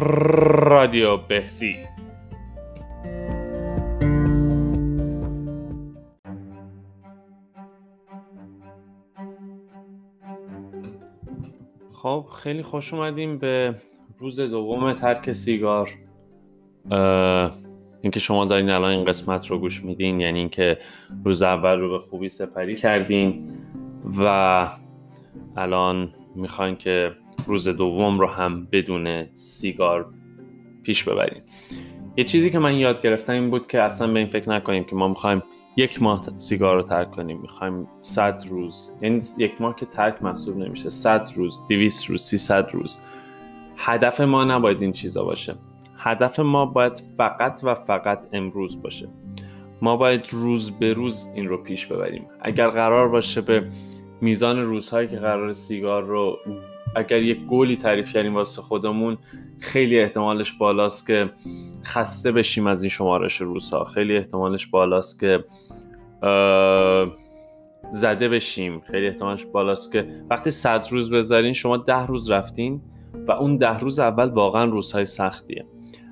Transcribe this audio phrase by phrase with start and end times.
[0.00, 1.76] رادیو بهسی
[11.92, 13.74] خب خیلی خوش اومدیم به
[14.18, 15.90] روز دوم ترک سیگار.
[18.02, 20.78] اینکه شما دارین الان این قسمت رو گوش میدین یعنی اینکه
[21.24, 23.58] روز اول رو به خوبی سپری کردین
[24.18, 24.68] و
[25.56, 27.12] الان می‌خواین که
[27.46, 30.14] روز دوم رو هم بدون سیگار
[30.82, 31.42] پیش ببریم.
[32.16, 34.96] یه چیزی که من یاد گرفتم این بود که اصلا به این فکر نکنیم که
[34.96, 35.42] ما می‌خوایم
[35.76, 37.40] یک ماه سیگار رو ترک کنیم.
[37.40, 42.70] می‌خوایم 100 روز یعنی یک ماه که ترک محسوب نمیشه 100 روز 200 روز 300
[42.72, 43.00] روز.
[43.76, 45.54] هدف ما نباید این چیزا باشه.
[45.96, 49.08] هدف ما باید فقط و فقط امروز باشه.
[49.82, 52.26] ما باید روز به روز این رو پیش ببریم.
[52.40, 53.70] اگر قرار باشه به
[54.20, 56.38] میزان روزهایی که قرار سیگار رو
[56.96, 59.18] اگر یک گلی تعریف کردیم واسه خودمون
[59.58, 61.30] خیلی احتمالش بالاست که
[61.84, 63.84] خسته بشیم از این شمارش روزها.
[63.84, 65.44] خیلی احتمالش بالاست که
[67.90, 68.80] زده بشیم.
[68.80, 72.80] خیلی احتمالش بالاست که وقتی صد روز بذارین شما ده روز رفتین
[73.28, 75.64] و اون ده روز اول واقعا روزهای سختیه.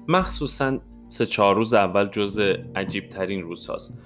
[0.09, 2.39] مخصوصا سه چهار روز اول جز
[2.77, 3.99] عجیب ترین روز هاست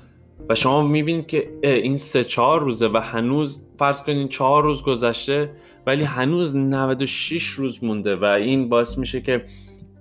[0.48, 5.50] و شما می‌بینید که این سه چهار روزه و هنوز فرض کنین چهار روز گذشته
[5.86, 9.44] ولی هنوز 96 روز مونده و این باعث میشه که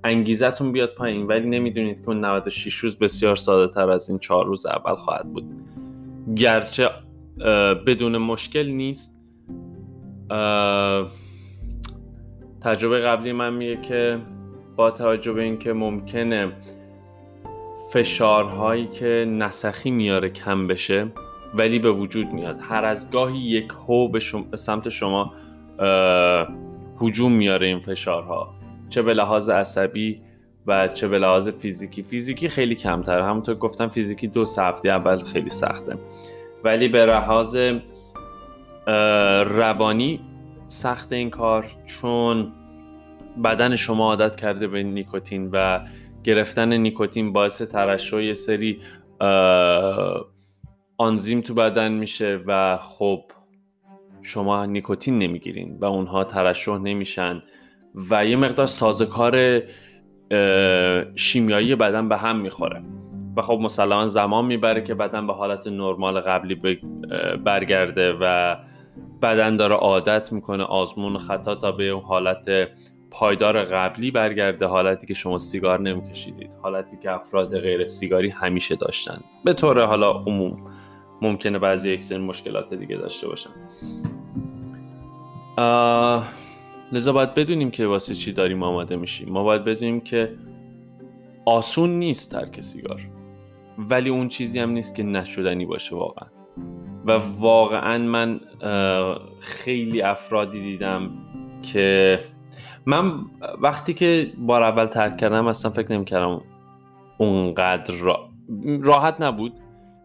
[0.03, 1.27] انگیزتون بیاد پایین.
[1.27, 5.33] ولی نمی‌دونید که اون 96 روز بسیار ساده تر از این چهار روز اول خواهد
[5.33, 5.43] بود.
[6.35, 6.89] گرچه
[7.87, 9.21] بدون مشکل نیست.
[12.61, 14.19] تجربه قبلی من میگه که
[14.75, 16.51] با توجه به اینکه ممکنه
[17.93, 21.07] فشارهایی که نسخی میاره کم بشه
[21.53, 22.57] ولی به وجود میاد.
[22.61, 24.19] هر از گاهی یک هو به,
[24.51, 25.33] به سمت شما
[27.01, 28.53] هجوم میاره این فشارها.
[28.89, 30.21] چه به لحاظ عصبی
[30.67, 32.03] و چه به لحاظ فیزیکی.
[32.03, 35.97] فیزیکی خیلی کمتر همونطور گفتم فیزیکی دو هفته اول خیلی سخته.
[36.63, 37.57] ولی به لحاظ
[39.45, 40.19] روانی
[40.67, 42.51] سخت این کار چون
[43.43, 45.79] بدن شما عادت کرده به نیکوتین و
[46.23, 48.79] گرفتن نیکوتین باعث ترشح یه سری
[50.97, 53.23] آنزیم تو بدن میشه و خب
[54.21, 57.43] شما نیکوتین نمی‌گیرین و اونها ترشح نمیشن
[58.09, 59.61] و یه مقدار سازکار
[61.15, 62.81] شیمیایی بدن به هم می‌خوره.
[63.37, 66.79] و خب مسلما زمان می‌بره که بدن به حالت نرمال قبلی
[67.45, 68.55] برگرده و
[69.21, 72.45] بدن داره عادت می‌کنه آزمون خطا تا به اون حالت
[73.11, 79.21] پایدار قبلی برگرده حالتی که شما سیگار نمیکشیدید حالتی که افراد غیر سیگاری همیشه داشتن.
[79.45, 80.71] به طور حالا عموم.
[81.21, 83.49] ممکنه بعضی یک مشکلات دیگه داشته باشن.
[86.91, 89.29] لذا باید بدونیم که واسه چی داریم آماده میشیم.
[89.29, 90.35] ما باید بدونیم که
[91.45, 93.01] آسون نیست ترک سیگار
[93.77, 96.27] ولی اون چیزی هم نیست که نشدنی باشه واقعا.
[97.05, 98.39] و واقعا من
[99.39, 101.11] خیلی افرادی دیدم
[101.63, 102.19] که
[102.85, 103.11] من
[103.61, 106.41] وقتی که بار اول ترک کردم اصلا فکر نمی‌کردم
[107.17, 107.93] اونقدر
[108.81, 109.53] راحت نبود.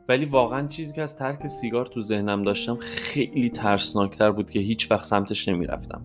[0.09, 4.91] ولی واقعا چیزی که از ترک سیگار تو ذهنم داشتم خیلی ترسناکتر بود که هیچ
[4.91, 6.03] وقت سمتش نمی‌رفتم.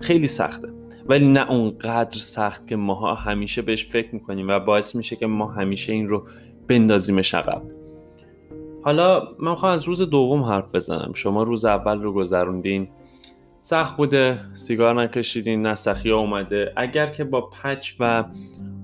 [0.00, 0.68] خیلی سخته.
[1.08, 5.46] ولی نه اونقدر سخت که ماها همیشه بهش فکر می‌کنیم و باعث میشه که ما
[5.46, 6.24] همیشه این رو
[6.68, 7.62] بندازیم عقب.
[8.82, 11.12] حالا من می‌خوام از روز دوم حرف بزنم.
[11.14, 12.88] شما روز اول رو گذروندین.
[13.66, 16.72] سخت بوده سیگار نکشیدین نسخی اومده.
[16.76, 18.24] اگر که با پچ و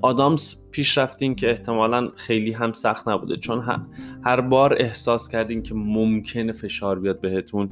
[0.03, 3.65] آدامس پیش رفتین که احتمالا خیلی هم سخت نبوده چون
[4.25, 7.71] هر بار احساس کردین که ممکنه فشار بیاد بهتون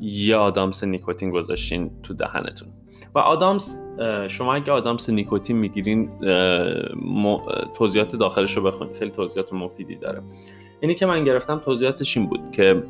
[0.00, 2.68] یه آدامس نیکوتین گذاشتین تو دهنتون.
[3.14, 3.88] و آدامس
[4.28, 6.10] شما اگه آدامس نیکوتین می‌گیرین
[7.76, 10.22] توضیحات داخلش رو بخونید خیلی توضیحات مفیدی داره.
[10.80, 12.82] اینی که من گرفتم توضیحاتش این بود که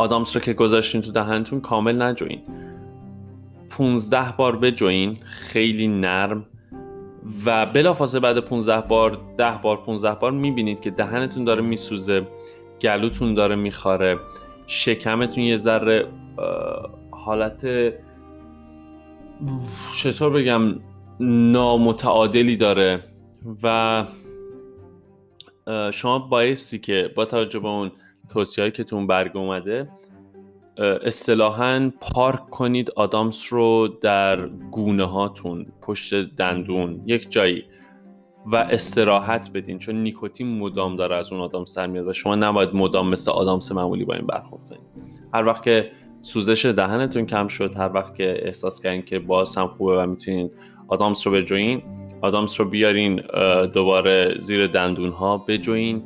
[0.00, 2.40] آدامس رو که گذاشتین تو دهنتون کامل نجوین.
[3.70, 6.46] 15 بار بجوین خیلی نرم.
[7.46, 12.26] و بلافاصله بعد 15 بار 10 بار 15 بار می‌بینید که دهنتون داره میسوزه
[12.80, 14.18] گلوتون داره میخاره
[14.66, 16.08] شکمتون یه ذره
[17.10, 17.66] حالت
[20.02, 20.80] چطور بگم
[21.20, 23.00] نامتعادلی داره.
[23.62, 24.04] و
[25.92, 27.92] شما بایستی که با توجه به اون
[28.32, 29.88] توصیه که تو اون برگ اومده
[30.78, 37.64] اصطلاحا پارک کنید آدامس رو در گونه هاتون پشت دندون یک جایی
[38.46, 42.74] و استراحت بدین چون نیکوتین مدام داره از اون آدم سر میاد و شما نباید
[42.74, 44.80] مدام مثل آدامس معمولی با این برخورد کنید.
[45.34, 45.90] هر وقت که
[46.20, 50.52] سوزش دهنتون کم شد هر وقت که احساس کردین که باز هم خوبه و می‌تونید
[50.88, 51.82] آدامس رو بجوین
[52.20, 53.22] آدامس رو بیارین
[53.74, 56.02] دوباره زیر دندون ها بجوین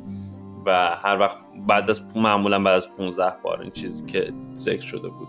[0.65, 5.07] و هر وقت بعد از معمولا بعد از 15 بار این چیزی که ذکر شده
[5.07, 5.27] بود.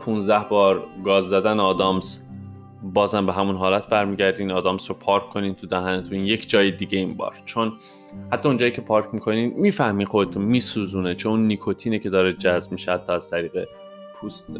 [0.00, 2.24] 15 بار گاز زدن آدامس
[2.82, 7.14] بازم به همون حالت برمیگردین آدامس رو پارک کنین تو دهنتون یک جای دیگه این
[7.14, 7.34] بار.
[7.44, 7.72] چون
[8.32, 12.92] حتی اونجایی که پارک می‌کنین می‌فهمی خودتون میسوزونه چون اون نیکوتینه که داره جذب میشه
[12.92, 13.68] حتی از طریق
[14.14, 14.50] پوست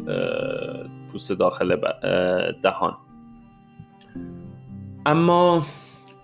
[1.11, 1.77] پوست داخل
[2.63, 2.97] دهان.
[5.05, 5.61] اما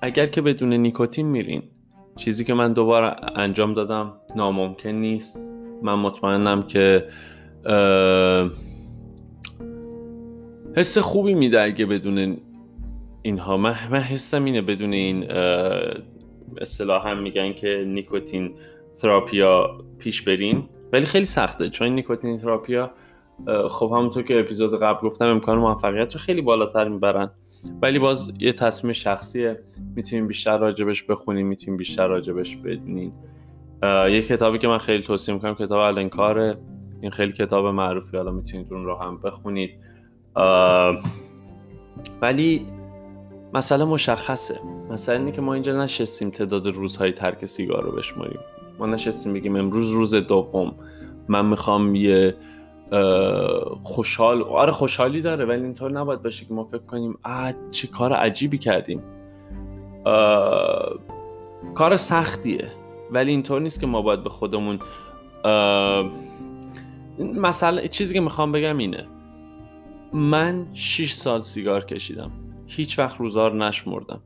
[0.01, 1.63] اگر که بدون نیکوتین میرین
[2.17, 5.47] چیزی که من دوباره انجام دادم ناممکن نیست.
[5.83, 7.07] من مطمئنم که
[10.75, 12.38] حس خوبی میده اگه بدون
[13.21, 13.57] اینها.
[13.57, 15.31] من, من حسم اینه بدون این
[16.62, 18.56] اصطلاح هم میگن که نیکوتین
[19.01, 20.63] تراپیا پیش برین.
[20.94, 21.69] ولی خیلی سخته.
[21.69, 22.91] چون نیکوتین تراپیا
[23.69, 27.31] خب همونطور که اپیزود قبل گفتم امکان موفقیت رو خیلی بالاتر می‌برن.
[27.81, 29.59] ولی باز یه تصمیم شخصیه
[29.95, 33.13] می‌تونیم بیشتر راجبش بخونیم می‌تونیم بیشتر راجبش بدونیم.
[33.83, 36.57] یه کتابی که من خیلی توصیه می‌کنم کتاب الانکاره
[37.01, 39.69] این خیلی کتاب معروفی حالا می‌تونید اون رو هم بخونید.
[42.21, 42.65] ولی
[43.53, 44.59] مسئله مشخصه.
[44.89, 48.39] مسئله اینه که ما اینجا نشستیم تعداد روزهای ترک سیگار رو بشماریم.
[48.79, 50.75] ما نشستیم بگیم امروز روز دوم.
[51.27, 52.35] من می‌خوام یه
[53.83, 58.13] خوشحال آره خوشحالی داره ولی اینطور نباید باشه که ما فکر کنیم آ چه کار
[58.13, 59.03] عجیبی کردیم.
[61.75, 62.71] کار سختیه
[63.11, 64.79] ولی اینطور نیست که ما باید به خودمون
[67.19, 69.07] مثلا چیزی که می‌خوام بگم اینه.
[70.13, 72.31] من 6 سال سیگار کشیدم.
[72.67, 74.21] هیچ وقت روزار نشمردم.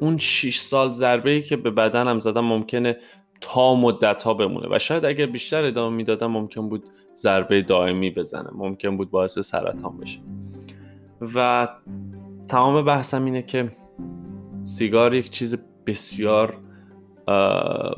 [0.00, 2.96] اون 6 سال ضربه ای که به بدنم زدم ممکنه
[3.40, 4.68] تا مدت ها بمونه.
[4.70, 6.84] و شاید اگر بیشتر ادامه می‌دادم ممکن بود
[7.16, 8.50] ضربه دائمی بزنه.
[8.52, 10.20] ممکن بود باعث سرطان بشه.
[11.34, 11.68] و
[12.48, 13.70] تمام بحثم اینه که
[14.64, 16.58] سیگار یک چیز بسیار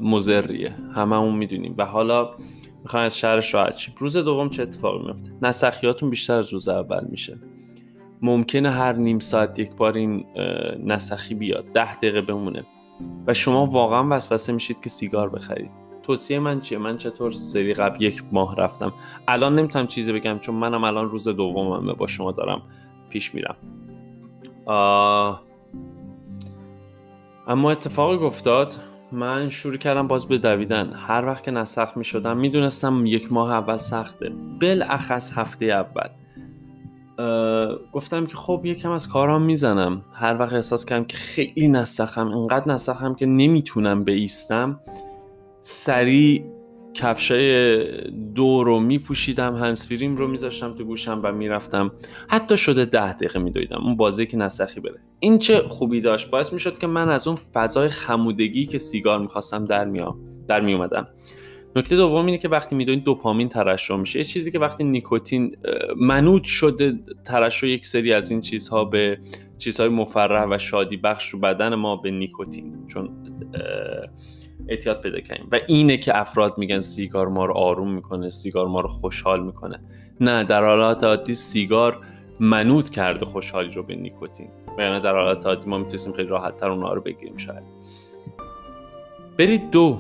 [0.01, 1.75] مزریه همه اون می‌دونیم.
[1.79, 2.31] و حالا
[2.83, 3.95] می‌خوایم از شهرش راحت شیم.
[3.99, 7.39] روز دوم چه اتفاقی میفته نسخیاتون بیشتر از روز اول میشه.
[8.23, 10.25] ممکنه هر نیم ساعت یک بار این
[10.85, 11.65] نسخی بیاد.
[11.75, 12.65] ده دقیقه بمونه.
[13.27, 15.71] و شما واقعا وسوسه میشید که سیگار بخرید.
[16.03, 18.93] توصیه من چیه؟ من چطور سری قبل یک ماه رفتم؟
[19.29, 22.63] الان نمی‌تونم چیزی بگم چون منم الان روز دوممه با شما دارم
[23.11, 23.57] پیش میرم.
[27.47, 28.75] اما اتفاقی افتاد
[29.13, 30.93] من شروع کردم باز به دویدن.
[30.93, 34.33] هر وقت که نسخ می شدم می‌دونستم یک ماه اول سخته.
[34.61, 36.09] بالاخص هفته اول.
[37.93, 40.03] گفتم که خب یکم از کارام می‌زنم.
[40.13, 44.81] هر وقت احساس کردم که خیلی نسخم انقدر نسخم که نمی‌تونم بیستم.
[45.63, 46.45] سریع
[46.95, 47.85] کفشای
[48.35, 51.93] دو رو میپوشیدم هنسفیریم رو میذاشتم تو گوشم و می‌رفتم.
[52.29, 53.81] حتی شده ده دقیقه میدویدم.
[53.85, 55.01] اون بازی که نسخی بره.
[55.21, 59.65] این چه خوبی داشت؟ باعث می‌شد که من از اون فضای خمودگی که سیگار می‌خواستم
[59.65, 60.19] در میام
[60.49, 61.09] در میومدم
[61.77, 64.19] نکته دوم اینه که وقتی می‌دونید دوپامین ترشح میشه.
[64.19, 65.57] یه چیزی که وقتی نیکوتین
[65.97, 69.19] منوط شده ترشح یک سری از این چیزها به
[69.59, 72.87] چیزهای مفرح و شادی بخش رو بدن ما به نیکوتین.
[72.87, 73.11] چون
[74.69, 78.81] اعتیاد پیدا کنیم و اینه که افراد میگن سیگار ما رو آروم می‌کنه سیگار ما
[78.81, 79.81] رو خوشحال می‌کنه.
[80.21, 81.99] نه در حالات عادی سیگار
[82.41, 84.49] منوط کرده خوشحالی رو به نیکوتین.
[84.79, 87.63] و یعنی در حالات عادی ما می‌تونیم خیلی راحت تر اونها رو بگیریم شاید.
[89.39, 89.99] برید دو.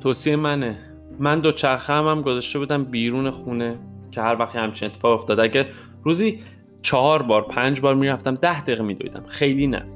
[0.00, 0.78] توصیه منه.
[1.18, 3.78] من دو چرخه هم, هم گذاشته بودم بیرون خونه
[4.10, 5.40] که هر وقت همچین اتفاق افتاد.
[5.40, 5.66] اگر
[6.04, 6.40] روزی
[6.82, 9.24] چهار بار پنج بار می‌رفتم ده دقیقه میدویدم.
[9.26, 9.86] خیلی نه.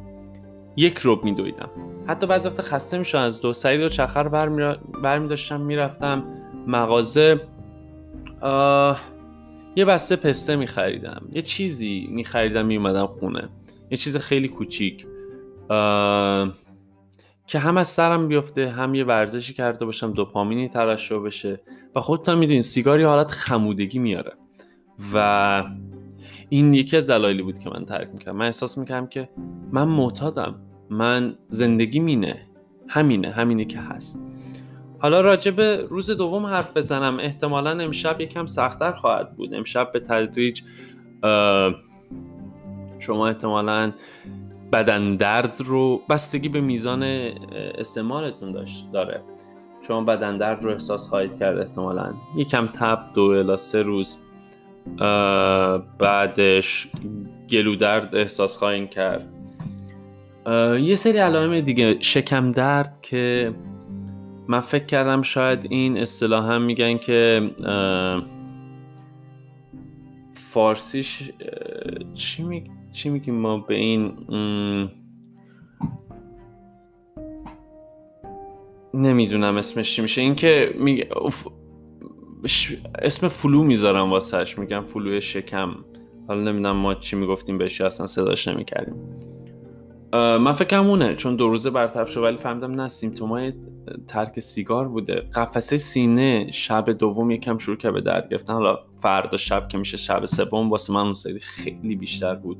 [0.77, 1.71] یک روب میدویدم.
[2.09, 4.29] حتی بعضی وقت خسته میشم از دو سعید و چخر
[5.03, 6.25] برمی داشتم می‌رفتم
[6.67, 7.41] مغازه.
[9.77, 13.49] یه بسته پسته میخریدم یه چیزی میخریدم میومدم خونه.
[13.91, 15.07] یه چیز خیلی کوچیک.
[17.47, 21.61] که هم از سرم بیفته هم یه ورزشی کرده باشم دوپامینی ترشح بشه.
[21.95, 24.33] و خودتان می‌دونین سیگاری حالت خمودگی میاره.
[25.15, 25.65] و
[26.49, 28.37] این یکی از دلایلی بود که من ترک می‌کردم.
[28.37, 29.29] من احساس می‌کردم که
[29.73, 30.61] من معتادم.
[30.90, 32.47] من زندگی مینه.
[32.88, 34.23] همینه همینه که هست.
[34.99, 37.18] حالا راجع به روز دوم حرف بزنم.
[37.21, 39.54] احتمالا امشب یکم سختتر خواهد بود.
[39.54, 40.62] امشب به تدریج
[42.99, 43.92] شما احتمالا
[44.73, 47.02] بدن درد رو بستگی به میزان
[47.78, 49.21] استعمالتون داشت داره.
[49.88, 52.14] شما بدن درد رو احساس خواهید کرد احتمالا.
[52.37, 54.18] یکم تب دو الا سه روز.
[55.99, 56.88] بعدش
[57.50, 59.28] گلو درد احساس خواهید کرد.
[60.81, 61.97] یه سری علائم دیگه.
[62.00, 63.55] شکم درد که
[64.49, 67.50] من فکر کردم شاید این اصطلاح هم میگن که
[70.35, 71.31] فارسیش
[72.14, 74.12] چی می چی میگیم ما به این
[78.95, 80.21] نمی‌دونم اسمش چی میشه.
[80.21, 81.09] اینکه میگه
[83.02, 84.59] اسم flu می‌ذارم واسهش.
[84.59, 85.71] میگم flu شکم.
[86.28, 88.95] حالا نمی‌دونم ما چی می‌گفتیم بهش اصلا صداش نمی‌کردیم.
[90.12, 93.52] من فکرم اونه چون دو روزه برطرف شد ولی فهمیدم نه symptom ای
[94.07, 95.15] ترک سیگار بوده.
[95.15, 98.55] قفسه سینه شب دوم یکم شروع که به درد گرفتن.
[98.55, 102.57] حالا فردا شب که میشه شب سوم واسه من اون سری خیلی بیشتر بود.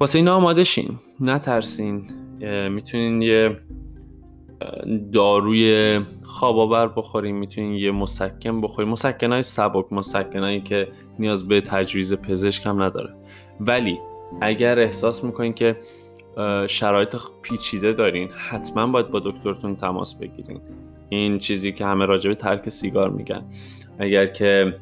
[0.00, 0.98] واسه اینا آماده شین.
[1.20, 2.04] نترسین.
[2.68, 3.56] می‌تونین یه
[5.12, 11.60] داروی خواب آور بخوریم می‌تونین یه مسکن بخوریم مسکن های سبک مسکن که نیاز به
[11.60, 13.14] تجویز پزشک هم نداره.
[13.60, 13.98] ولی
[14.40, 15.76] اگر احساس می‌کنین که
[16.66, 20.60] شرایط پیچیده دارین حتما باید با دکترتون تماس بگیرین.
[21.08, 23.44] این چیزی که همه راجع به ترک سیگار میگن.
[23.98, 24.76] اگر که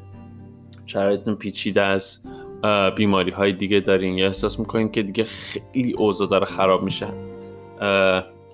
[0.85, 2.19] شرایطتون پیچیده از
[2.95, 7.07] بیماری های دیگه دارین یا احساس می‌کنین که دیگه خیلی اوضاع داره خراب میشه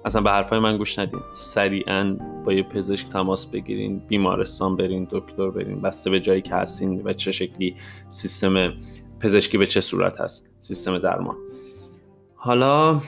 [0.05, 1.19] اصلا به حرفای من گوش ندین.
[1.31, 7.01] سریعا با یه پزشک تماس بگیرین بیمارستان برین دکتر برین بسته به جایی که هستین
[7.05, 7.75] و چه شکلی
[8.09, 8.73] سیستم
[9.19, 11.35] پزشکی به چه صورت هست؟ سیستم درمان.
[12.35, 13.01] حالا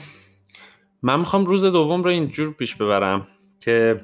[1.02, 3.26] من می‌خوام روز دوم رو اینجور پیش ببرم
[3.60, 4.00] که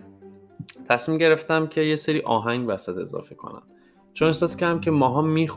[0.89, 3.63] تصمیم گرفتم که یه سری آهنگ وسط اضافه کنم.
[4.15, 5.55] چون احساس کردم که ماها میخ...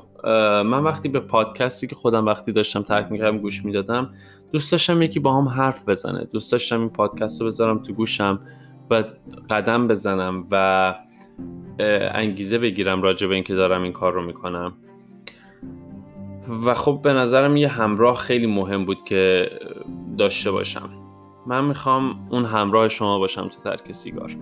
[0.63, 4.13] من وقتی به پادکستی که خودم وقتی داشتم ترک می‌کردم گوش می‌دادم
[4.51, 6.23] دوست داشتم یکی با هم حرف بزنه.
[6.23, 8.41] دوست داشتم این پادکست رو بذارم تو گوشم
[8.89, 9.03] و
[9.49, 10.95] قدم بزنم و
[12.13, 14.73] انگیزه بگیرم راجع به اینکه دارم این کار رو می‌کنم.
[16.65, 19.50] و خب به نظرم یه همراه خیلی مهم بود که
[20.17, 20.89] داشته باشم.
[21.48, 24.36] من می‌خوام اون همراه شما باشم تو ترک سیگار.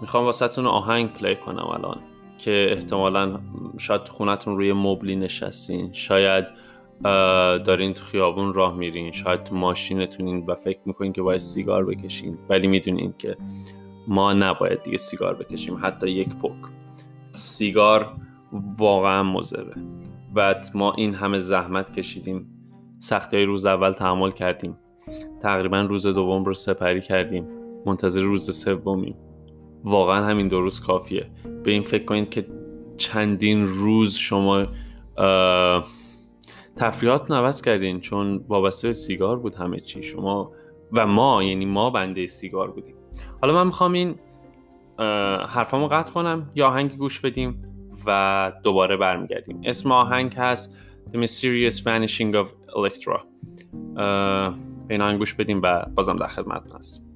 [0.00, 1.98] می‌خوام واسهتون آهنگ پلی کنم الان
[2.38, 3.40] که احتمالا
[3.78, 6.44] شاید تو خونتون روی مبلی نشستین شاید
[7.64, 12.38] دارین تو خیابون راه میرین شاید تو ماشینتونین و فکر می‌کنین که باید سیگار بکشین.
[12.48, 13.36] ولی می‌دونین که
[14.08, 16.52] ما نباید دیگه سیگار بکشیم حتی یک پک.
[17.34, 18.12] سیگار
[18.78, 19.74] واقعا مزره
[20.34, 22.46] و ما این همه زحمت کشیدیم.
[22.98, 24.78] سختی های روز اول تحمل کردیم.
[25.42, 27.46] تقریبا روز دوم رو سپری کردیم.
[27.86, 29.16] منتظر روز سومیم.
[29.84, 31.30] واقعا همین دو روز کافیه.
[31.64, 32.46] به این فکر کنید که
[32.96, 34.66] چندین روز شما
[36.76, 40.02] تفریحات نوست کردین چون وابسته به سیگار بود همه چی.
[40.02, 40.52] شما
[40.92, 42.94] و ما یعنی ما بنده سیگار بودیم.
[43.42, 44.14] حالا من می‌خوام این
[45.48, 47.67] حرفامو قطع کنم یا آهنگ گوش بدیم.
[48.08, 49.60] و دوباره برمیگردیم.
[49.64, 50.76] اسم آهنگ هست
[51.12, 53.20] The Mysterious Vanishing of Electra.
[54.88, 57.07] به این آهنگ گوش بدیم و بازم در خدمت هست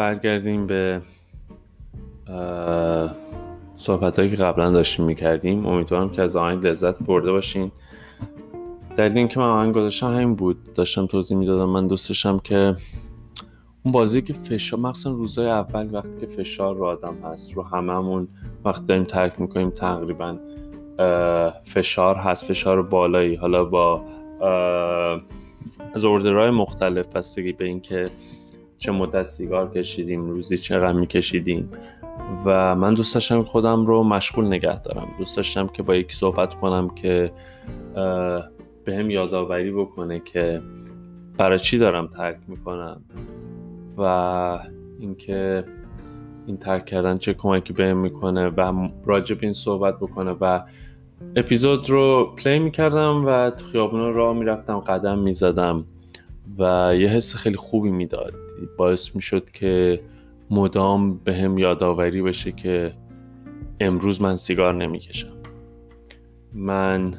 [0.00, 1.00] برگردیم به
[3.76, 5.66] صحبت هایی که قبلا داشتیم می‌کردیم.
[5.66, 7.72] امیدوارم که از آهنگ لذت برده باشین.
[8.96, 10.72] دلیل اینکه من آهنگ گذاشتم همین بود.
[10.74, 11.68] داشتم توضیح می‌دادم.
[11.68, 12.76] من دوستشم که
[13.84, 18.28] اون بازی که فشار مخصوصا روزای اول وقتی که فشار رو آدم هست رو هممون
[18.64, 20.36] وقتی داریم ترک می‌کنیم تقریبا
[21.64, 22.44] فشار هست.
[22.44, 23.34] فشار بالایی.
[23.34, 24.02] حالا با
[25.94, 28.10] از اوردرهای مختلف بستگی به اینکه
[28.80, 31.70] چه مدت سیگار کشیدیم روزی چقدر میکشیدیم
[32.44, 35.08] و من دوست داشتم خودم رو مشغول نگه دارم.
[35.18, 37.32] دوست داشتم که با یکی صحبت کنم که
[38.84, 40.60] به هم یادآوری بکنه که
[41.36, 43.00] برای چی دارم ترک می‌کنم
[43.98, 44.58] و
[45.00, 45.64] اینکه
[46.46, 50.36] این ترک کردن چه کمکی بهم می‌کنه و راجب این صحبت بکنه.
[50.40, 50.62] و
[51.36, 55.84] اپیزود رو پلی می‌کردم و تو خیابون راه می‌رفتم قدم می‌زدم
[56.58, 58.34] و یه حس خیلی خوبی می‌داد.
[58.76, 60.00] باعث می‌شد که
[60.50, 62.92] مدام به هم یادآوری بشه که
[63.80, 65.32] امروز من سیگار نمی‌کشم.
[66.54, 67.14] من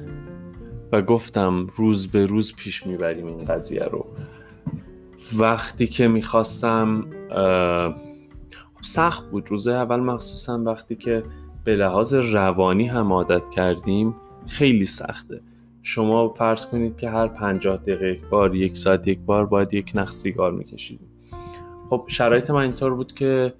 [0.92, 4.06] و گفتم روز به روز پیش می‌بریم این قضیه رو.
[5.38, 7.06] وقتی که می‌خواستم
[8.74, 9.52] خب سخت بود.
[9.52, 11.24] روز اول مخصوصا وقتی که
[11.64, 14.16] به لحاظ روانی هم عادت کردیم
[14.48, 15.42] خیلی سخته.
[15.84, 20.12] شما فرض کنید که هر پنجاه دقیقه بار یک ساعت یک بار باید یک نخ
[20.12, 21.11] سیگار میکشیدیم.
[21.92, 23.54] خب شرایط من اینطور بود که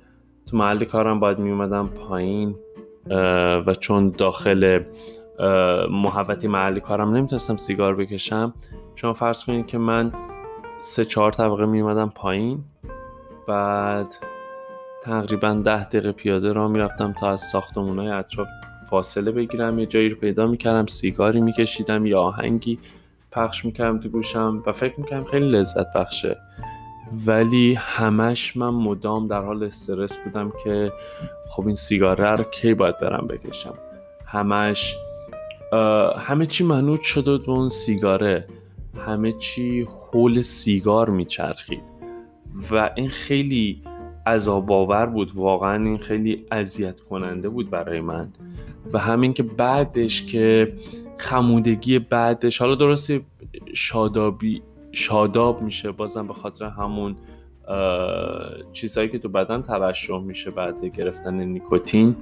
[0.48, 2.56] تو محل کارم باید میومدم پایین
[3.68, 4.80] و چون داخل
[5.90, 8.54] محوطی محلی کارم نمی‌تونستم سیگار بکشم
[8.96, 10.12] شما فرض کنید که من
[10.80, 12.64] سه چهار طبقه میومدم پایین
[13.48, 14.16] بعد
[15.04, 18.48] تقریبا ده دقیقه پیاده را می‌رفتم تا از ساختمون های اطراف
[18.90, 22.80] فاصله بگیرم یه جایی رو پیدا می‌کردم سیگاری میکشیدم یا آهنگی
[23.32, 26.38] پخش می‌کردم تو گوشم و فکر می‌کردم خیلی لذت بخشه.
[27.26, 30.92] ولی همش من مدام در حال استرس بودم که
[31.50, 33.74] خب این سیگاره رو کی باید برم بکشم.
[34.26, 34.96] همش
[36.18, 38.48] همه چی منوط شده به اون سیگاره.
[39.06, 41.84] همه چی حول سیگار میچرخید.
[42.72, 43.82] و این خیلی
[44.28, 45.32] عذاب آور بود.
[45.36, 48.30] واقعا این خیلی اذیت کننده بود برای من.
[48.94, 50.74] و همین که بعدش که
[51.18, 53.22] خمودگی بعدش حالا درسته
[53.74, 57.16] شادابی شاداب میشه بازم به خاطر همون
[58.74, 62.16] چیزهایی که تو بدن ترشح میشه بعد گرفتن نیکوتین.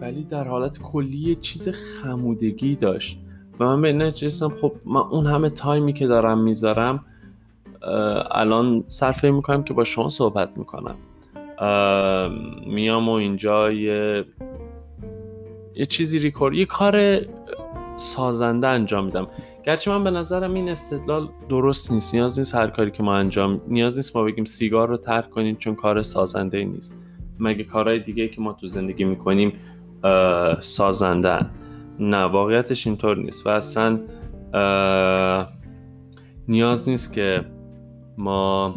[0.00, 3.18] ولی در حالت کلی چیز خمودگی داشت.
[3.60, 7.04] و من به نتیجه خب من اون همه تایمی که دارم می‌ذارم
[8.30, 10.96] الان صرفه می‌کنم که با شما صحبت می‌کنم.
[12.66, 14.24] میام و اینجا یه
[15.74, 17.20] یه چیزی ریکورد یه کار
[17.96, 19.26] سازنده انجام میدم.
[19.64, 22.14] گرچه من به نظرم این استدلال درست نیست.
[22.14, 25.56] نیاز نیست هر کاری که ما انجام نیاز نیست ما بگیم سیگار رو ترک کنیم
[25.56, 26.98] چون کار سازنده نیست.
[27.38, 29.52] مگه کارهای دیگه که ما تو زندگی می‌کنیم
[30.60, 31.46] سازنده
[32.00, 34.00] نه واقعیتش اینطور نیست و اصلا
[36.48, 37.44] نیاز نیست که
[38.18, 38.74] ما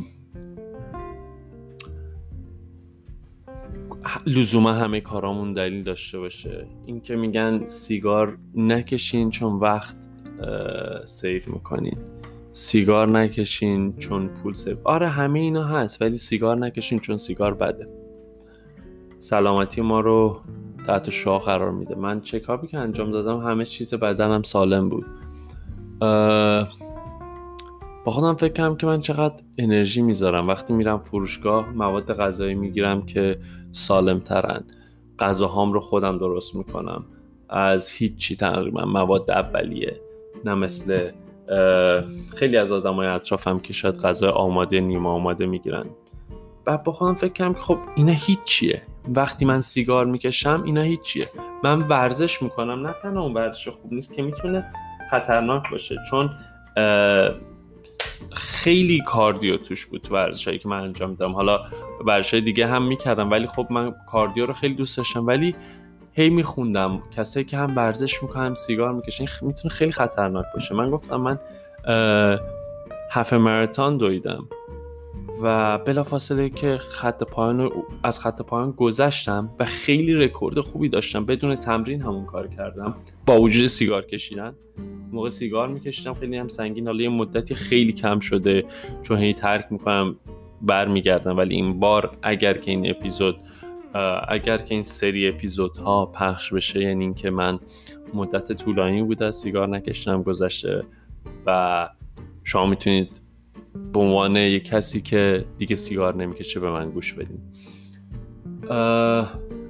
[4.28, 6.68] لزوما همه کارامون دلیل داشته باشه.
[6.86, 10.10] این که میگن سیگار نکشین چون وقت
[11.06, 11.98] سیف می‌کنین.
[12.52, 17.88] سیگار نکشین چون پول سیف آره همه اینا هست ولی سیگار نکشین چون سیگار بده.
[19.20, 20.42] سلامتی ما رو
[20.88, 21.96] تحت شاه قرار میده.
[21.96, 25.06] من چکاپی که انجام دادم همه چیز بدنم سالم بود.
[28.06, 30.48] با خودم فکر کردم که من چقدر انرژی می‌ذارم.
[30.48, 33.40] وقتی میرم فروشگاه مواد غذایی می‌گیرم که
[33.72, 34.64] سالم ترن
[35.20, 37.06] غذاهام رو خودم درست می‌کنم.
[37.50, 38.86] از هیچی تقریبا.
[38.86, 40.02] مواد اولیه.
[40.46, 41.12] نه مثل
[42.36, 45.86] خیلی از های اطرافم که شاید غذای آماده نیمه آماده می‌گیرن.
[46.66, 48.82] بعد با خودم فکر کردم خب اینا هیچیه.
[49.16, 51.28] وقتی من سیگار می‌کشم اینا هیچیه.
[51.64, 52.88] من ورزش می‌کنم.
[52.88, 54.66] نه تنها اون ورزش خوب نیست که می‌تونه
[55.12, 55.96] خطرناک باشه.
[56.10, 56.30] چون
[58.32, 61.60] خیلی کاردیو توش بود ورزشایی که من انجام میدم حالا
[62.06, 65.28] ورزشای دیگه هم می‌کردم ولی خب من کاردیو رو خیلی دوست داشتم.
[65.28, 65.56] ولی
[66.14, 67.04] هی میخوندم.
[67.18, 70.76] کسایی که هم ورزش می‌کنن سیگار می‌کشن می‌تونه خیلی خطرناک باشه.
[70.76, 71.40] من گفتم من
[73.12, 74.48] هفه مراتون دویدم.
[75.42, 77.72] و بلافاصله که خط پایان
[78.04, 81.26] از خط پایان گذشتم و خیلی رکورد خوبی داشتم.
[81.26, 82.96] بدون تمرین همون کار کردم.
[83.26, 84.56] با وجود سیگار کشیدن.
[85.12, 86.14] موقع سیگار میکشیدم.
[86.14, 86.88] خیلی هم سنگین.
[86.88, 88.66] حالا یه مدتی خیلی کم شده.
[89.04, 90.16] چون هی ترک می‌کنم
[90.62, 91.38] برمیگردم.
[91.38, 93.36] ولی این بار اگر که این اپیزود
[94.28, 97.60] اگر که این سری اپیزودها پخش بشه یعنی اینکه من
[98.14, 100.84] مدت طولانی بود از سیگار نکشیدم گذشته
[101.46, 101.90] و
[102.44, 103.22] شما می‌تونید
[103.94, 107.40] به عنوان یک کسی که دیگه سیگار نمی‌کشه به من گوش بدین.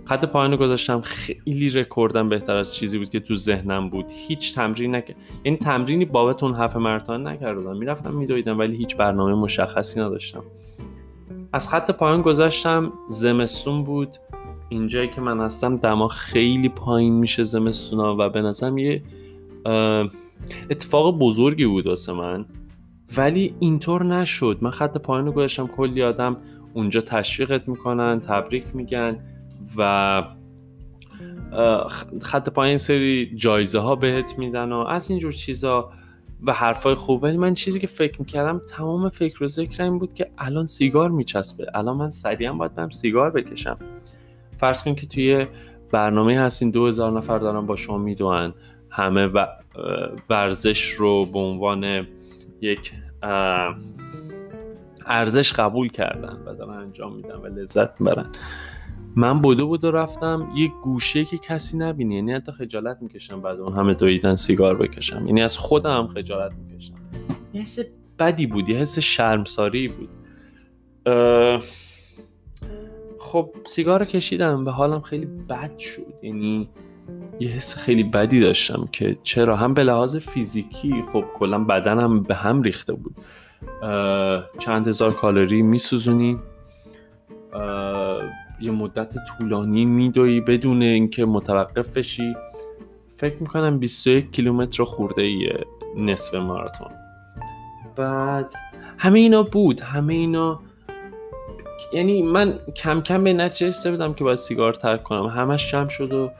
[0.05, 1.01] خط پایان گذاشتم.
[1.01, 4.05] خیلی رکوردم بهتر از چیزی بود که تو ذهنم بود.
[4.27, 7.77] هیچ تمرین نکرد یعنی تمرینی بابت اون هفت مرتان نکردم.
[7.77, 10.43] می‌رفتم میدویدم ولی هیچ برنامه مشخصی نداشتم.
[11.53, 12.93] از خط پایان گذاشتم.
[13.09, 14.09] زمستون بود.
[14.69, 19.03] اینجایی که من هستم دما خیلی پایین میشه زمستونا و به نظرم یه
[20.69, 22.45] اتفاق بزرگی بود واسه من.
[23.17, 24.57] ولی اینطور نشد.
[24.61, 26.37] من خط پایان رو گذاشتم کلی آدم
[26.73, 29.17] اونجا تشویقت می‌کنن تبریک میگن
[29.77, 30.23] و
[32.21, 35.91] خط پایین سری جایزه ها بهت میدن و از اینجور چیزا
[36.43, 37.23] و حرفای خوب.
[37.23, 41.11] ولی من چیزی که فکر می‌کردم تمام فکر و ذکر این بود که الان سیگار
[41.11, 41.65] میچسبه.
[41.73, 43.77] الان من سریعا باید برم سیگار بکشم.
[44.59, 45.47] فرض کن که توی
[45.91, 48.53] برنامه هستین دو هزار نفر دارن با شما می‌دونن
[48.89, 49.29] همه
[50.29, 52.07] ورزش رو به عنوان
[52.61, 52.93] یک
[55.05, 58.31] ارزش قبول کردن و دارن انجام میدن و لذت می‌برن.
[59.15, 63.73] من بودو بودو رفتم یه گوشه که کسی نبینه یعنی حتی خجالت می‌کشم بعد اون
[63.73, 65.27] همه دویدن سیگار بکشم.
[65.27, 66.93] یعنی از خودم خجالت می‌کشم.
[67.53, 67.79] یه حس
[68.19, 70.09] بدی بود یه حس شرمساری بود.
[73.19, 76.13] خب سیگار کشیدم به حالم خیلی بد شد.
[76.23, 76.69] یعنی
[77.39, 82.35] یه حس خیلی بدی داشتم که چرا؟ هم به لحاظ فیزیکی خب کلا بدنم به
[82.35, 83.15] هم ریخته بود.
[84.59, 86.39] چند هزار کالری میسوزونی.
[88.61, 92.33] یه مدت طولانی میدوی بدون اینکه متوقف بشی.
[93.17, 95.65] فکر می‌کنم 21 کیلومتر خورده ایه
[95.97, 96.87] نصف ماراتون.
[97.95, 98.53] بعد
[98.97, 99.81] همه اینا بود.
[99.81, 100.59] همه اینا
[101.93, 105.25] یعنی من کم کم به نتیجه بودم که باید سیگار ترک کنم.
[105.25, 106.31] همش جمع شد و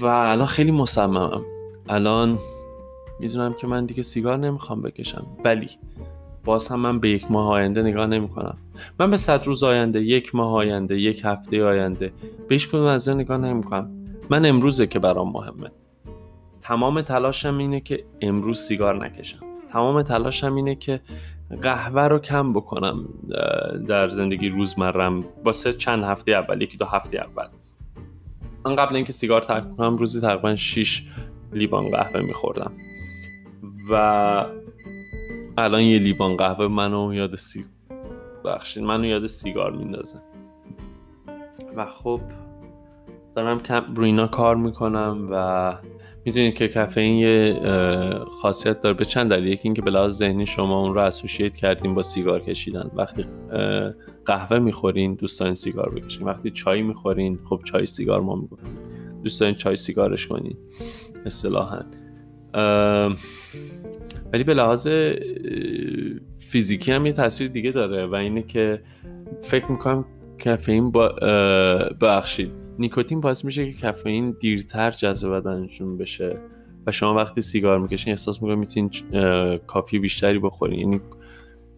[0.00, 1.42] و الان خیلی مصممم.
[1.88, 2.38] الان
[3.20, 5.70] می‌دونم که من دیگه سیگار نمی‌خوام بکشم ولی
[6.44, 8.58] باز هم من به یک ماه آینده نگاه نمی کنم
[8.98, 12.12] من به صد روز آینده یک ماه آینده یک هفته آینده
[12.48, 13.90] به هیچ کدوم از نگاه نمی کنم
[14.30, 15.70] من امروزه که برام مهمه.
[16.60, 19.38] تمام تلاشم اینه که امروز سیگار نکشم.
[19.72, 21.00] تمام تلاشم اینه که
[21.62, 23.08] قهوه رو کم بکنم
[23.88, 25.24] در زندگی روزمرم.
[25.44, 27.46] واسه چند هفته اول یکی دو هفته اول.
[28.64, 31.02] من قبل اینکه سیگار ترک کنم روزی تقریبا 6
[31.52, 32.72] لیوان قهوه میخوردم.
[33.90, 33.94] و
[35.58, 37.64] الان یه لیوان قهوه منو یاد سی
[38.44, 40.18] بخشید منو یاد سیگار میندازه.
[41.76, 42.20] و خب
[43.36, 43.60] دارم
[43.96, 45.74] روی اینا کار می‌کنم و
[46.28, 47.54] می‌دونید که کافئین یه
[48.42, 48.96] خاصیت داره.
[48.96, 49.52] به چند دلیل.
[49.52, 52.90] یکی اینکه به لحاظ ذهنی شما اون رو اسوشیت کردین با سیگار کشیدن.
[52.96, 53.24] وقتی
[54.26, 56.26] قهوه می‌خورین دوست سیگار بکشین.
[56.26, 58.78] وقتی چای می‌خورین خب چای سیگار ما می‌گفتیم
[59.22, 60.56] دوست دارین چای سیگارش کنین.
[61.26, 61.80] اصطلاحا.
[64.32, 64.88] ولی به لحاظ
[66.38, 68.82] فیزیکی هم یه تاثیر دیگه داره و اینه که
[69.42, 70.04] فکر می‌کنم
[70.44, 71.08] کافئین با
[72.00, 76.38] بخشید نیکوتین باعث میشه که کافئین دیرتر جذب بدنشون بشه.
[76.86, 78.90] و شما وقتی سیگار می‌کشین احساس می‌کنید می‌تونین
[79.66, 80.78] کافی بیشتری بخورین.
[80.80, 81.00] یعنی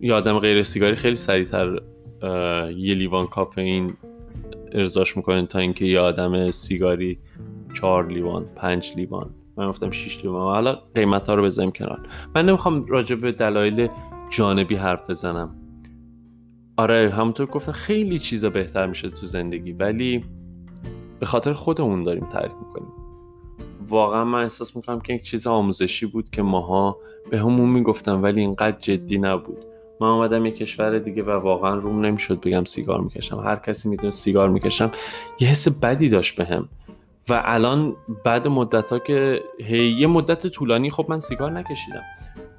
[0.01, 1.79] یه آدم غیر سیگاری خیلی سریعتر
[2.77, 3.93] یه لیوان کافئین
[4.73, 7.19] ارزاش می‌کنین تا اینکه یه آدم سیگاری
[7.75, 9.31] چهار لیوان پنج لیوان.
[9.57, 10.55] من گفتم 6 لیوان.
[10.55, 12.01] حالا قیمت ها رو بذاریم کنار.
[12.35, 13.89] من نمی‌خوام راجع به دلایل
[14.31, 15.57] جانبی حرف بزنم.
[16.77, 19.73] آره همونطور گفتم خیلی چیزا بهتر میشه تو زندگی.
[19.73, 20.25] ولی
[21.21, 22.93] به خاطر خودمون داریم تعریف می‌کنیم.
[23.89, 26.97] واقعا من احساس می‌کنم که یک چیز آموزشی بود که ماها
[27.31, 29.65] به همون می‌گفتم ولی اینقدر جدی نبود.
[30.01, 33.41] من آمدم یه کشور دیگه و واقعا روم نمی‌شد بگم سیگار می‌کشم.
[33.41, 34.91] هر کسی می‌دونه سیگار می‌کشم.
[35.41, 36.69] یه حس بدی داشت بهم.
[37.29, 42.03] و الان بعد مدت ها که هی یه مدت طولانی خب من سیگار نکشیدم.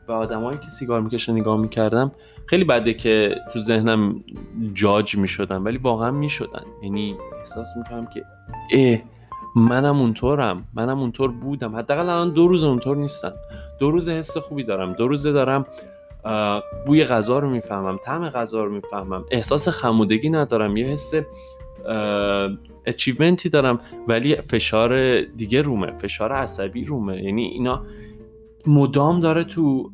[0.08, 2.12] و آدمایی که سیگار می‌کشن نگاه می‌کردم
[2.46, 4.24] خیلی بده که تو ذهنم
[4.74, 6.64] جاج می‌شدن ولی واقعا می‌شدن.
[6.84, 8.24] یعنی احساس می‌کنم که
[8.74, 9.00] اه
[9.56, 11.76] منم اونطورم منم اونطور بودم.
[11.76, 13.34] حداقل الان دو روز اونطور نیستم.
[13.80, 14.94] دو روز حس خوبی دارم.
[14.94, 15.66] دو روزه دارم
[16.86, 19.26] بوی غذا رو می‌فهمم طعم غذا رو می‌فهمم.
[19.32, 21.14] احساس خمودگی ندارم یه حس
[22.86, 27.24] اچیومنتی دارم ولی فشار دیگه رومه فشار عصبی رومه.
[27.24, 27.86] یعنی اینا
[28.68, 29.92] مدام داره تو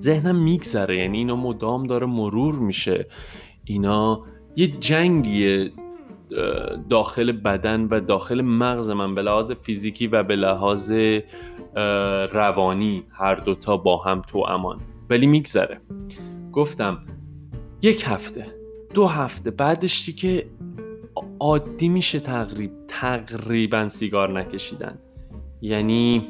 [0.00, 0.96] ذهنم میگذره.
[0.96, 3.06] یعنی اینا مدام داره مرور میشه.
[3.64, 4.22] اینا
[4.56, 5.72] یه جنگیه
[6.90, 10.92] داخل بدن و داخل مغز من به لحاظ فیزیکی و به لحاظ
[12.32, 14.80] روانی هر دوتا با هم تو امان.
[15.10, 15.80] ولی میگذره.
[16.52, 16.98] گفتم
[17.82, 18.46] یک هفته
[18.94, 20.46] دو هفته بعدش که
[21.40, 24.98] عادی میشه تقریب تقریبا سیگار نکشیدن.
[25.64, 26.26] یعنی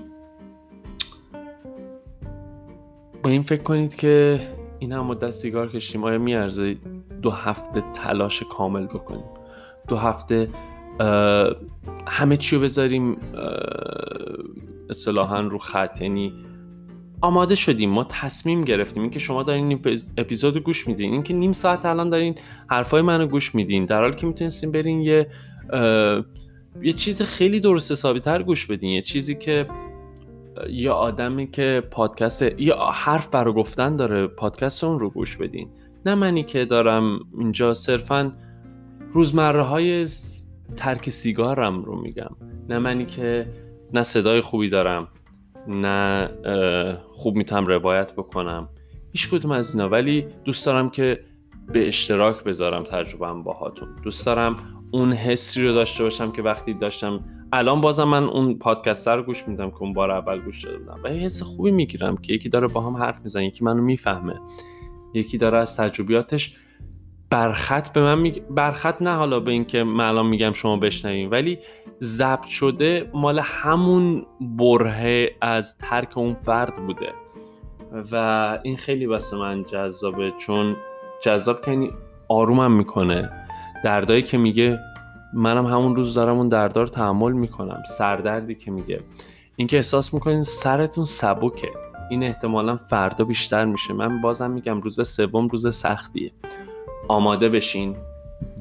[3.22, 4.40] با این فکر کنید که
[4.78, 6.76] این هم مدت سیگار کشیم آیا میارزه
[7.22, 9.24] دو هفته تلاش کامل بکنیم؟
[9.88, 10.48] دو هفته
[12.06, 13.16] همه چی رو بذاریم
[14.90, 16.32] اصطلاحا رو خط یعنی
[17.20, 19.02] آماده شدیم ما تصمیم گرفتیم.
[19.02, 22.34] اینکه شما دارین این اپیزود گوش میدین اینکه نیم ساعت الان دارین
[22.70, 25.30] حرفای منو گوش میدین در حالی که می‌تونستیم برین یه
[26.82, 28.90] یه چیز خیلی درست حسابی تر گوش بدین.
[28.90, 29.66] یه چیزی که
[30.70, 35.70] یه آدمی که پادکست یا حرف برای گفتن داره پادکست اون رو گوش بدین.
[36.06, 38.32] نه منی که دارم اینجا صرفا
[39.12, 40.06] روزمره های
[40.76, 42.36] ترک سیگارم رو میگم.
[42.68, 43.46] نه منی که
[43.92, 45.08] نه صدای خوبی دارم
[45.68, 46.28] نه
[47.12, 48.68] خوب می‌تونم روایت بکنم.
[49.12, 49.88] هیچ کدوم از اینا.
[49.88, 51.20] ولی دوست دارم که
[51.72, 53.88] به اشتراک بذارم تجربهم باهاتون.
[54.02, 54.56] دوست دارم
[54.94, 59.48] اون حسی رو داشته باشم که وقتی داشتم الان بازم من اون پادکست رو گوش
[59.48, 62.66] میدم که اون بار اول گوش داده بودم و حس خوبی می‌گیرم که یکی داره
[62.66, 64.40] با هم حرف می‌زنه یکی منو می‌فهمه.
[65.14, 66.56] یکی داره از تجربیاتش
[67.30, 71.58] برخط به من میگه برخط نه حالا به اینکه من الان میگم شما بشنوین ولی
[72.02, 77.12] ضبط شده مال همون برهه از ترک اون فرد بوده.
[78.12, 78.16] و
[78.62, 80.76] این خیلی واسه من جذابه چون
[81.22, 81.90] جذاب کنی
[82.28, 83.43] آرومم می‌کنه.
[83.84, 84.78] دردایی که میگه
[85.32, 87.82] منم همون روز دارم اون دردار تحمل می‌کنم.
[87.98, 89.00] سردردی که میگه.
[89.56, 91.68] اینکه احساس می‌کنین سرتون سبکه.
[92.10, 93.94] این احتمالا فردا بیشتر میشه.
[93.94, 96.32] من بازم میگم روز سوم روز سختیه.
[97.08, 97.96] آماده بشین.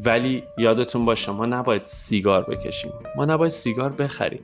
[0.06, 2.92] ولی یادتون باشه ما نباید سیگار بکشیم.
[3.16, 4.42] ما نباید سیگار بخریم.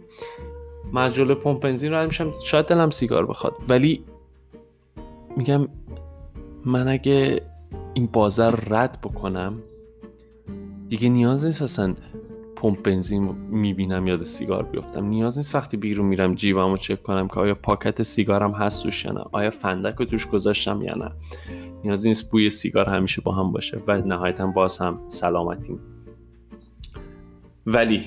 [0.91, 2.33] من جلو پمپ بنزین رد میشم.
[2.43, 3.55] شاید دلم سیگار بخواد.
[3.69, 4.03] ولی
[5.37, 5.67] میگم
[6.65, 7.41] من اگه
[7.93, 9.61] این بازار رد بکنم
[10.89, 11.95] دیگه نیاز نیست اصلا
[12.55, 15.05] پمپ بنزین می‌بینم یاد سیگار بیفتم.
[15.05, 19.11] نیاز نیست وقتی بیرون میرم جیبمو چک کنم که آیا پاکت سیگارم هست توش یا
[19.11, 21.11] نه آیا فندک رو توش گذاشتم یا نه.
[21.83, 25.79] نیاز نیست بوی سیگار همیشه با هم باشه و نهایتا باز هم سلامتیم.
[27.65, 28.03] ولی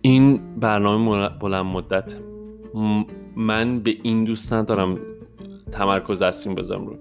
[0.00, 2.16] این برنامه بلند مدت
[3.36, 4.98] من به این دوست ندارم
[5.72, 6.96] تمرکز اصلیم بذارم رو.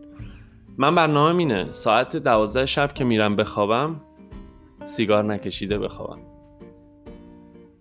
[0.78, 1.72] من برنامه اینه.
[1.72, 4.02] ساعت دوازده شب که میرم بخوابم
[4.86, 6.20] سیگار نکشیده بخوابم.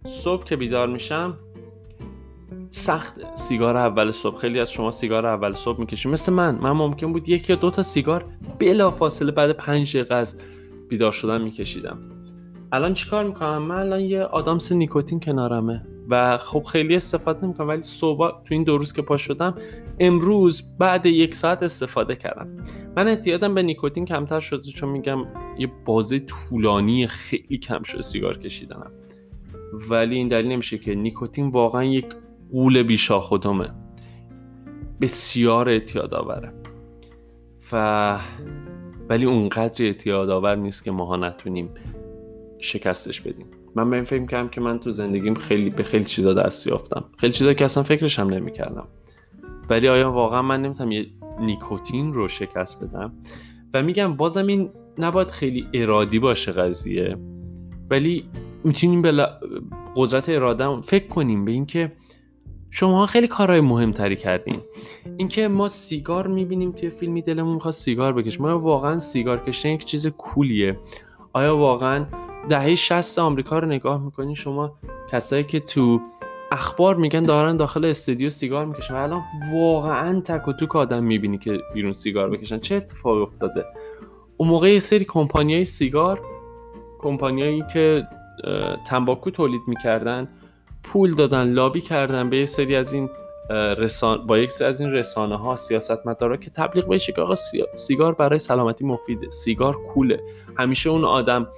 [0.05, 1.37] صبح که بیدار میشم
[2.71, 4.39] سخت سیگار اول صبح.
[4.39, 6.13] خیلی از شما سیگار اول صبح می‌کشید.
[6.13, 8.25] مثل من من ممکن بود یک یا دو تا سیگار
[8.59, 10.41] بلا فاصله بعد پنج دقیقه از
[10.89, 11.99] بیدار شدن میکشیدم.
[12.73, 15.87] الان چیکار می‌کنم؟ من الان یه آدامس نیکوتین کنارمه.
[16.11, 19.55] و خب خیلی استفاده نمی‌کنم ولی صبح تو این دو روز که پا شدم
[19.99, 22.49] امروز بعد یک ساعت استفاده کردم.
[22.97, 25.19] من اعتیادم به نیکوتین کمتر شده چون میگم
[25.59, 28.91] یه بازه طولانی خیلی کم شده سیگار کشیدنم.
[29.91, 32.07] ولی این دلیل نمیشه که نیکوتین واقعا یک
[32.53, 33.71] قول بیشا خودمه
[35.01, 36.53] بسیار اعتیاد آوره.
[37.73, 38.19] و
[39.09, 41.71] ولی اونقدر اعتیاد آور نیست که ماها نتونیم
[42.59, 43.47] شکستش بدیم.
[43.75, 47.05] من به این فکر کردم که من تو زندگیم خیلی به خیلی چیزا دست یافتم.
[47.17, 48.89] خیلی چیزا که اصلا فکرش هم نمی‌کردم.
[49.71, 51.07] ولی آیا واقعا من نمی‌تونم یه
[51.41, 53.13] نیکوتین رو شکست بدم؟
[53.75, 57.17] و میگم بازم این نباید خیلی ارادی باشه قضیه.
[57.91, 58.25] ولی
[58.65, 59.27] می‌تونیم به
[59.97, 61.93] قدرت اراده فکر کنیم به اینکه
[62.71, 64.57] شما خیلی کارهای مهمتری کردین.
[65.17, 69.85] اینکه ما سیگار می‌بینیم توی فیلمی دلمون می‌خواد سیگار بکش ما واقعا سیگار کشیدن یک
[69.85, 70.77] چیز کولیه.
[71.33, 72.07] آیا واقعا
[72.49, 74.79] دهه 60 آمریکا رو نگاه می‌کنین شما
[75.13, 76.01] کسایی که تو
[76.53, 79.23] اخبار میگن دارن داخل استودیو سیگار می‌کشن و الان
[79.53, 82.59] واقعا تک و توک آدم می‌بینی که بیرون سیگار بکشن.
[82.59, 83.65] چه اتفاقی افتاده؟
[84.37, 86.21] اون موقع یه سری کمپانیای سیگار
[86.99, 88.07] کمپانیایی که
[88.87, 90.29] تنباکو تولید می‌کردن
[90.83, 93.11] پول دادن لابی کردن به یه سری از این
[93.51, 94.27] رسان...
[94.27, 97.35] با یک سری از این رسانه ها سیاست مدارا که تبلیغ بشه که آقا
[97.75, 100.21] سیگار برای سلامتی مفیده سیگار کوله.
[100.59, 101.49] همیشه اون آدم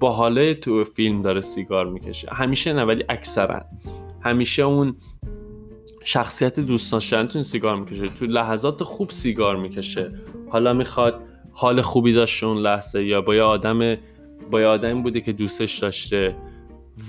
[0.00, 2.28] با حاله تو فیلم داره سیگار می‌کشه.
[2.32, 3.60] همیشه نه ولی اکثرا.
[4.20, 4.96] همیشه اون
[6.04, 8.08] شخصیت دوستان شدن سیگار می‌کشه.
[8.08, 10.12] تو لحظات خوب سیگار می‌کشه.
[10.48, 11.20] حالا می‌خواد
[11.52, 13.96] حال خوبی داشته اون لحظه یا با یه آدم
[14.50, 16.36] با یه آدمی بوده که دوستش داشته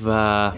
[0.06, 0.52] و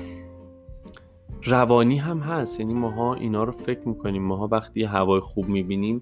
[1.43, 2.59] روانی هم هست.
[2.59, 4.23] یعنی ماها اینا رو فکر می‌کنیم.
[4.23, 6.01] ماها وقتی هوای خوب می‌بینیم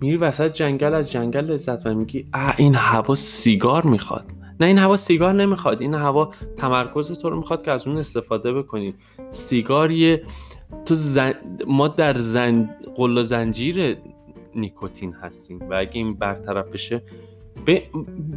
[0.00, 4.26] میری وسط جنگل از جنگل لذت و میگی اه این هوا سیگار می‌خواد.
[4.60, 8.52] نه این هوا سیگار نمی‌خواد این هوا تمرکز تو رو می‌خواد که از اون استفاده
[8.52, 8.94] بکنی.
[9.30, 10.22] سیگار یه
[10.84, 11.34] تو زن...
[11.66, 12.70] ما در زن...
[12.96, 13.98] غل و زنجیر
[14.54, 17.02] نیکوتین هستیم و اگه این برطرف بشه
[17.66, 17.78] ب...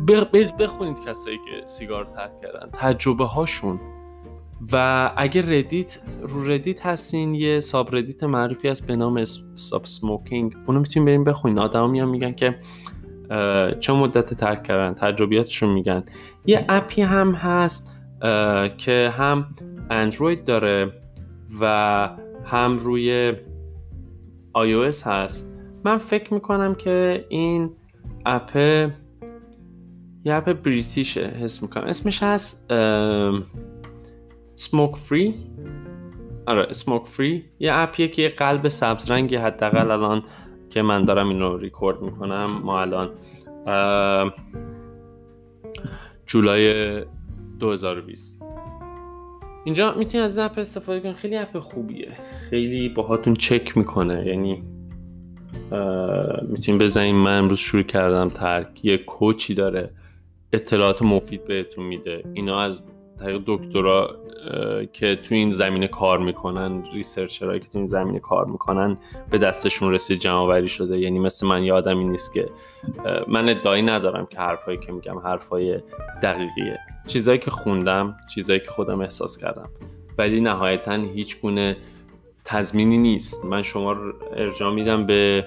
[0.08, 0.62] ب...
[0.64, 3.80] بخونید کسایی که سیگار ترک کردن تجربه هاشون.
[4.72, 9.24] و اگه ردیت رو ردیت هستین یه subreddit معروفی هست به نام
[9.56, 10.56] ساب سموکینگ.
[10.68, 11.60] اونو می‌تونین بریم بخونین.
[11.60, 12.60] آدما میان میگن که
[13.80, 16.04] چه مدت ترک کردن تجربیاتشون میگن.
[16.46, 17.96] یه اپی هم هست
[18.78, 19.56] که هم
[19.90, 20.92] اندروید داره
[21.60, 22.10] و
[22.46, 23.34] هم روی
[24.58, 25.54] iOS هست.
[25.86, 27.72] من فکر می‌کنم که این
[28.26, 28.56] اپ
[30.26, 31.84] یه اپ بریتیشه حس می‌کنم.
[31.84, 32.74] اسمش هست
[34.56, 35.36] سموک فری
[36.48, 40.24] آره سموک فری یه اپیه که یه قلب سبز رنگی حداقل الان
[40.70, 42.62] که من دارم اینو ریکورد می‌کنم.
[42.64, 43.10] ما الان
[46.26, 47.04] جولای
[47.60, 48.42] 2020
[49.64, 51.14] اینجا می‌تونی از اپ استفاده کنی.
[51.14, 52.12] خیلی اپ خوبیه.
[52.50, 54.28] خیلی باهاتون چک می‌کنه.
[54.28, 54.64] یعنی
[56.48, 58.86] می‌تونیم بزنیم من امروز شروع کردم ترک.
[58.86, 59.90] یه کوچی داره.
[60.54, 62.24] اطلاعات مفید بهتون میده.
[62.34, 62.82] اینا از
[63.20, 64.16] طریق دکترا
[64.94, 68.98] که تو این زمینه کار می‌کنن ریسرچرهایی که تو این زمینه کار می‌کنن
[69.30, 71.00] به دستشون رسید جمع شده.
[71.00, 72.50] یعنی مثل من یادم این نیست که
[73.28, 75.80] من ادعایی ندارم که حرفایی که میگم حرفای
[76.22, 76.80] دقیقیه.
[77.08, 79.70] چیزایی که خوندم چیزایی که خودم احساس کردم.
[80.18, 81.78] ولی نهایتا هیچ گونه
[82.46, 83.46] تضمینی نیست.
[83.46, 83.96] من شما
[84.36, 85.46] ارجاع میدم به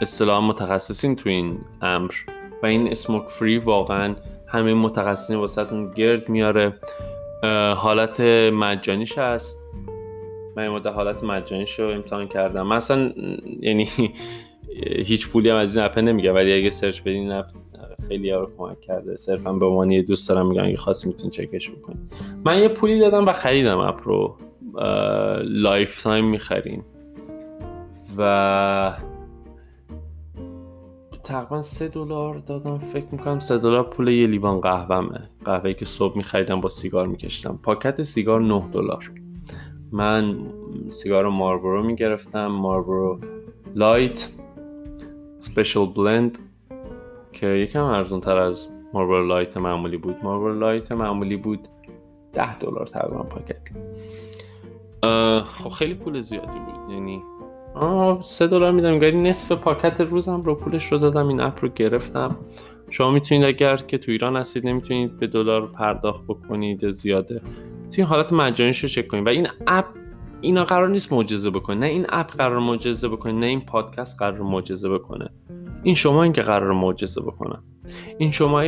[0.00, 2.12] اصطلاح متخصصین تو این امر.
[2.62, 4.14] و این Smoke Free واقعا
[4.48, 6.74] همه متخصصین واسهتون گرد میاره.
[7.76, 8.20] حالت
[8.52, 9.58] مجانیش هست.
[10.56, 12.66] من این مدت حالت مجانیش رو امتحان کردم.
[12.66, 13.12] مثلا
[13.60, 13.88] یعنی
[15.10, 17.46] هیچ پولی هم از این app ه نمیگه ولی اگه سرچ بدین app
[18.08, 19.16] خیلی رو کمک کرده.
[19.16, 21.98] صرفا به عنوان یه دوست دارم میگم اگه خاص می‌تونین چکش بکنید
[22.44, 24.36] من یه پولی دادم و خریدم app رو.
[25.44, 26.84] lifetime می‌خرین.
[28.18, 28.92] و
[31.28, 32.78] تقریبا سه دلار دادم.
[32.78, 35.30] فکر می‌کنم سه دلار پول یه لیوان قهوهمه.
[35.44, 37.58] قهوه‌ای که صبح میخریدم با سیگار میکشتم.
[37.62, 39.12] پاکت سیگار 9 دلار.
[39.92, 40.36] من
[40.88, 42.46] سیگار مارلبرو می‌گرفتم.
[42.46, 43.20] مارلبرو
[43.74, 44.28] light
[45.38, 46.38] special بلند
[47.32, 50.16] که یکم ارزون تر از مارلبرو light معمولی بود.
[50.22, 51.68] مارلبرو light معمولی بود
[52.32, 53.68] 10 دلار تقریبا پاکت.
[55.44, 56.92] خب خیلی پول زیادی بود.
[56.94, 57.22] یعنی
[57.74, 58.88] آه سه دلار میدم.
[58.88, 62.36] انگاری نصف پاکت روزم رو پولش رو دادم این اپ رو گرفتم.
[62.90, 67.40] شما می‌تونید اگر که تو ایران هستید نمی‌تونید به دلار پرداخت بکنید زیاده.
[67.84, 69.26] می‌تونید حالت مجانیش رو چک کنید.
[69.26, 69.84] و این اپ
[70.40, 71.76] اینا قرار نیست معجزه بکنه.
[71.76, 75.28] نه این اپ قرار معجزه بکنه نه این پادکست قرار معجزه بکنه.
[75.82, 77.58] این شما این که قرار معجزه بکنه.
[78.18, 78.60] این شما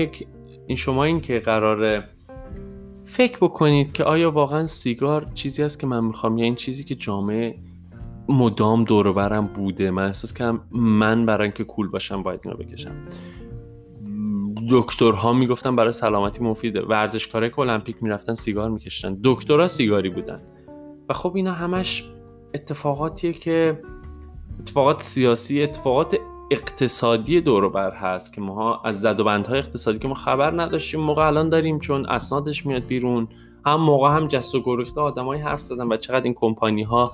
[0.66, 2.04] این شما این که قراره
[3.04, 6.94] فکر بکنید که آیا واقعا سیگار چیزی است که من می‌خوام؟ یا این چیزی که
[6.94, 7.54] جامعه
[8.30, 9.90] مدام دور برم بوده.
[9.90, 12.94] من احساس کردم من برای اینکه کول باشم باید اینو بکشم.
[14.70, 19.18] دکترها می‌گفتن برای سلامتی مفیده ورزشکارای که المپیک می‌رفتن سیگار میکشتن.
[19.24, 20.40] دکترها سیگاری بودن.
[21.08, 22.04] و خب اینا همش
[22.54, 23.82] اتفاقاتیه که
[24.60, 26.16] اتفاقات سیاسی اتفاقات
[26.50, 31.00] اقتصادی دور بر هست که ما از زد و بندهای اقتصادی که ما خبر نداشتیم
[31.00, 33.28] موقع الان داریم چون اسنادش میاد بیرون.
[33.66, 37.12] هم موقع هم جست و گریخته آدمای حرف زدن و چقدر این کمپانی ها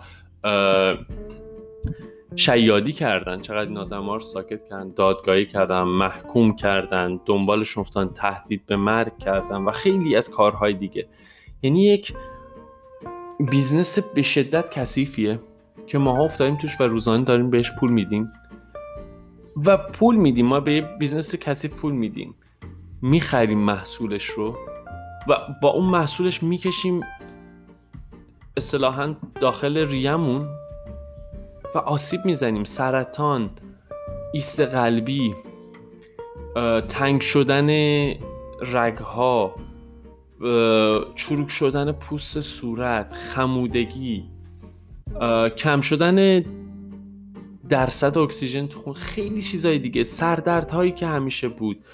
[2.37, 8.67] شیادی کردن چقدر این آدم رو ساکت کردن دادگاهی کردن محکوم کردن دنبالشون افتادن تهدید
[8.67, 11.09] به مرگ کردن و خیلی از کارهای دیگه.
[11.63, 12.15] یعنی یک
[13.51, 15.41] business به شدت کثیفیه
[15.87, 18.33] که ماها افتادیم توش و روزانه داریم بهش پول میدیم.
[19.65, 22.35] و پول میدیم ما به business کثیف پول میدیم.
[23.03, 24.57] می‌خریم محصولش رو
[25.29, 27.01] و با اون محصولش می‌کشیم
[28.57, 30.49] اصطلاحا داخل ریمون
[31.75, 32.65] و آسیب می‌زنیم.
[32.65, 33.51] سرطان
[34.33, 35.35] ایست قلبی
[36.89, 37.69] تنگ شدن
[38.73, 39.55] رگها
[41.15, 44.25] چروک شدن پوست صورت خمودگی
[45.57, 46.45] کم شدن
[47.69, 51.85] درصد اکسیژن تو خون خیلی چیزای دیگه سردردهایی که همیشه بود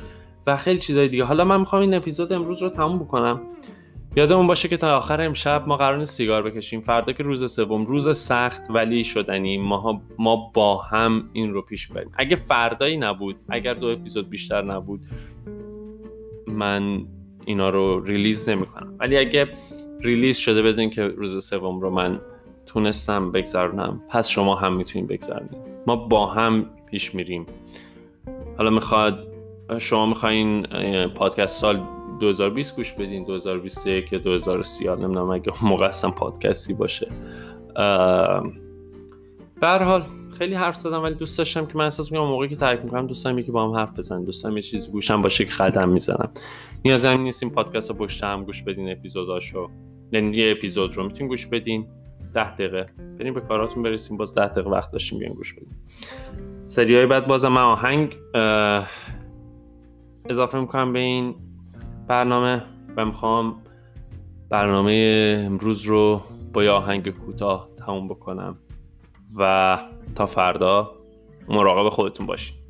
[0.47, 1.25] و خیلی چیزای دیگه.
[1.25, 3.41] حالا من می‌خوام این اپیزود امروز رو تموم بکنم.
[4.17, 6.81] یادمون باشه که تا آخر امشب ما قرار سیگار بکشیم.
[6.81, 9.59] فردا که روز سوم روز سخت ولی شدنی.
[9.59, 14.63] ما, ما با هم این رو پیش بریم اگه فردایی نبود اگر دو اپیزود بیشتر
[14.63, 15.01] نبود
[16.47, 17.07] من
[17.45, 19.49] اینا رو release نمی کنم ولی اگه
[20.01, 22.21] release شده بدون که روز سوم رو من
[22.67, 25.57] تونستم بگذرونم پس شما هم می‌تونید بگذرونید
[25.87, 27.47] ما با هم پیش میریم.
[28.59, 29.29] حالا می‌خواد
[29.79, 30.67] شما می‌خواین
[31.07, 31.83] پادکست سال
[32.21, 37.09] 2020 گوش بدین 2021 یا 2030 نمی‌دونم اگه موقع اصلا پادکستی باشه.
[39.61, 40.05] به حال
[40.39, 43.43] خیلی حرف زدم ولی دوست داشتم که من احساس می‌کنم موقعی که ترک می‌کنم دوستم
[43.43, 46.31] که با هم حرف بزنن دوستم یه چیزی گوشم باشه که خدم می‌زنم.
[46.85, 49.71] نیاز هم نیست این پادکست رو پشت هم گوش بدین اپیزوداشو
[50.13, 51.87] یعنی یه اپیزود رو می‌تونین گوش بدین.
[52.35, 52.87] ده دقیقه.
[53.19, 55.77] بریم به کاراتون برسیم باز ده دقیقه وقت داشتیم بیان گوش بدیم
[56.69, 58.17] سری های بعد بازم من آهنگ
[60.31, 61.35] اضافه می‌کنم به این
[62.09, 62.63] برنامه
[62.97, 63.63] و می‌خوام
[64.49, 66.23] برنامه امروز رو
[66.53, 68.59] با یه آهنگ کوتاه تموم بکنم
[69.37, 69.79] و
[70.15, 70.93] تا فردا
[71.49, 72.62] مراقب خودتون باشین.